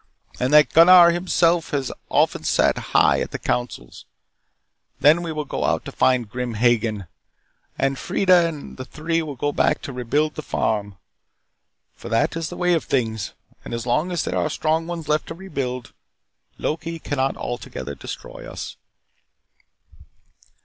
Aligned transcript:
And 0.39 0.51
that 0.51 0.73
Gunnar 0.73 1.11
himself 1.11 1.69
has 1.69 1.91
often 2.09 2.43
sat 2.43 2.75
high 2.97 3.19
at 3.21 3.29
the 3.29 3.37
councils. 3.37 4.05
Then 4.99 5.21
we 5.21 5.31
will 5.31 5.45
go 5.45 5.63
out 5.63 5.85
to 5.85 5.91
find 5.91 6.27
Grim 6.27 6.55
Hagen 6.55 7.05
and 7.77 7.97
Freida 7.99 8.47
and 8.47 8.77
the 8.77 8.83
three 8.85 9.21
will 9.21 9.35
go 9.35 9.51
back 9.51 9.79
to 9.83 9.93
rebuild 9.93 10.33
the 10.33 10.41
farm. 10.41 10.97
For 11.93 12.09
that 12.09 12.35
is 12.35 12.49
the 12.49 12.57
way 12.57 12.73
of 12.73 12.83
things 12.85 13.33
and 13.63 13.75
as 13.75 13.85
long 13.85 14.11
as 14.11 14.23
there 14.23 14.39
are 14.39 14.49
strong 14.49 14.87
ones 14.87 15.07
left 15.07 15.27
to 15.27 15.35
rebuild, 15.35 15.93
Loki 16.57 16.97
cannot 16.97 17.37
altogether 17.37 17.93
destroy 17.93 18.49
us." 18.49 18.77